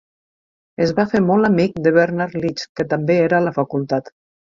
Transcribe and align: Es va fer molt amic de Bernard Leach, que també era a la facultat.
Es 0.85 0.93
va 0.99 1.03
fer 1.09 1.19
molt 1.25 1.49
amic 1.49 1.77
de 1.87 1.91
Bernard 1.97 2.37
Leach, 2.45 2.63
que 2.81 2.87
també 2.95 3.19
era 3.27 3.39
a 3.41 3.43
la 3.49 3.55
facultat. 3.59 4.11